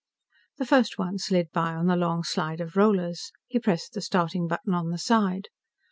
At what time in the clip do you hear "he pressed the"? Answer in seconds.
3.45-4.01